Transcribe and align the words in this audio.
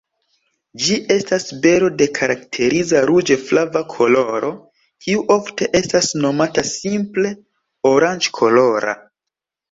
Ĝi 0.83 0.95
estas 1.15 1.43
bero 1.65 1.89
de 1.97 2.05
karakteriza 2.19 3.01
ruĝe-flava 3.09 3.83
koloro, 3.95 4.49
kiu 5.07 5.21
ofte 5.35 5.67
estas 5.81 6.09
nomata 6.23 6.63
simple 6.71 7.35
oranĝkolora. 7.91 8.97